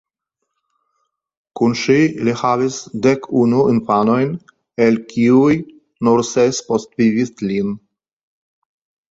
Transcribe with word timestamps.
Kun 1.59 1.75
ŝi 1.81 1.97
li 2.27 2.33
havis 2.39 2.77
dek 3.07 3.27
unu 3.41 3.59
infanojn 3.75 4.33
el 4.87 4.99
kiuj 5.13 5.53
nur 6.09 6.25
ses 6.33 6.65
postvivis 6.73 7.33
lin. 7.53 7.71